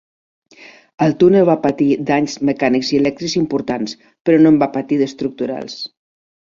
[1.07, 5.83] El túnel va patir danys mecànics i elèctrics importants, però no en va patir d'estructurals.